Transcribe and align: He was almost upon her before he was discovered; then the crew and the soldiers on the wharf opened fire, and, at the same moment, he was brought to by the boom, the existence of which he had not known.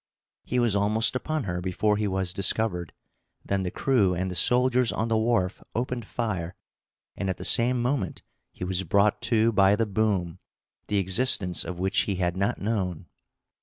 He 0.43 0.57
was 0.57 0.75
almost 0.75 1.15
upon 1.15 1.43
her 1.43 1.61
before 1.61 1.95
he 1.95 2.07
was 2.07 2.33
discovered; 2.33 2.91
then 3.45 3.61
the 3.61 3.69
crew 3.69 4.15
and 4.15 4.31
the 4.31 4.35
soldiers 4.35 4.91
on 4.91 5.09
the 5.09 5.17
wharf 5.19 5.61
opened 5.75 6.05
fire, 6.07 6.55
and, 7.15 7.29
at 7.29 7.37
the 7.37 7.45
same 7.45 7.79
moment, 7.79 8.23
he 8.51 8.63
was 8.63 8.81
brought 8.83 9.21
to 9.29 9.51
by 9.51 9.75
the 9.75 9.85
boom, 9.85 10.39
the 10.87 10.97
existence 10.97 11.63
of 11.63 11.77
which 11.77 11.99
he 12.09 12.15
had 12.15 12.35
not 12.35 12.57
known. 12.59 13.09